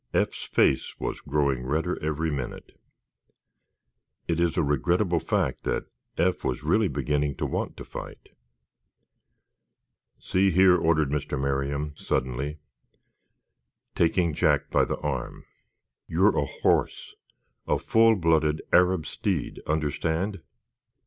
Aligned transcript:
Eph's 0.15 0.45
face 0.45 0.99
was 0.99 1.21
growing 1.21 1.63
redder 1.63 2.01
every 2.03 2.31
minute. 2.31 2.71
It 4.27 4.39
is 4.39 4.57
a 4.57 4.63
regrettable 4.63 5.19
fact 5.19 5.61
that 5.65 5.85
Eph 6.17 6.43
was 6.43 6.63
really 6.63 6.87
beginning 6.87 7.35
to 7.35 7.45
want 7.45 7.77
to 7.77 7.85
fight. 7.85 8.29
"See 10.17 10.49
here," 10.49 10.75
ordered 10.75 11.11
Mr. 11.11 11.39
Merriam, 11.39 11.93
suddenly, 11.95 12.57
taking 13.93 14.33
Jack 14.33 14.71
by 14.71 14.85
the 14.85 14.97
arm, 15.01 15.45
"you're 16.07 16.35
a 16.35 16.45
horse, 16.45 17.13
a 17.67 17.77
full 17.77 18.15
blooded 18.15 18.63
Arab 18.73 19.05
steed—understand!" 19.05 20.41